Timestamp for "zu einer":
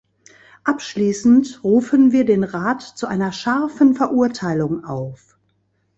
2.81-3.31